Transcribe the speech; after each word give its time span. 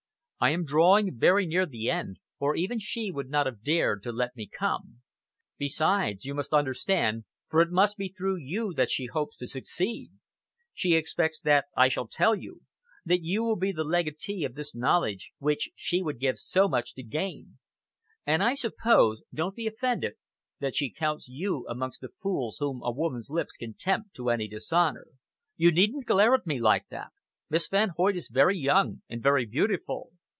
I 0.43 0.49
am 0.49 0.65
drawing 0.65 1.19
very 1.19 1.45
near 1.45 1.67
the 1.67 1.91
end, 1.91 2.17
or 2.39 2.55
even 2.55 2.79
she 2.79 3.11
would 3.11 3.29
not 3.29 3.45
have 3.45 3.61
dared 3.61 4.01
to 4.01 4.11
let 4.11 4.35
me 4.35 4.47
come. 4.51 5.03
Besides, 5.59 6.25
you 6.25 6.33
must 6.33 6.51
understand, 6.51 7.25
for 7.47 7.61
it 7.61 7.69
must 7.69 7.95
be 7.95 8.07
through 8.09 8.37
you 8.37 8.73
that 8.73 8.89
she 8.89 9.05
hopes 9.05 9.37
to 9.37 9.45
succeed. 9.45 10.09
She 10.73 10.95
expects 10.95 11.39
that 11.41 11.65
I 11.77 11.89
shall 11.89 12.07
tell 12.07 12.33
you, 12.35 12.61
that 13.05 13.21
you 13.21 13.43
will 13.43 13.55
be 13.55 13.71
the 13.71 13.83
legatee 13.83 14.43
of 14.43 14.55
this 14.55 14.73
knowledge, 14.73 15.31
which 15.37 15.69
she 15.75 16.01
would 16.01 16.19
give 16.19 16.39
so 16.39 16.67
much 16.67 16.95
to 16.95 17.03
gain. 17.03 17.59
And 18.25 18.41
I 18.41 18.55
suppose 18.55 19.21
don't 19.31 19.55
be 19.55 19.67
offended 19.67 20.13
that 20.59 20.73
she 20.75 20.89
counts 20.89 21.27
you 21.27 21.67
amongst 21.69 22.01
the 22.01 22.09
fools 22.09 22.57
whom 22.57 22.81
a 22.81 22.89
woman's 22.89 23.29
lips 23.29 23.55
can 23.57 23.75
tempt 23.75 24.15
to 24.15 24.31
any 24.31 24.47
dishonor. 24.47 25.05
You 25.55 25.71
needn't 25.71 26.07
glare 26.07 26.33
at 26.33 26.47
me 26.47 26.59
like 26.59 26.87
that. 26.89 27.11
Miss 27.47 27.67
Van 27.67 27.89
Hoyt 27.89 28.15
is 28.15 28.27
very 28.27 28.57
young 28.57 29.03
and 29.07 29.21
very 29.21 29.45
beautiful. 29.45 30.13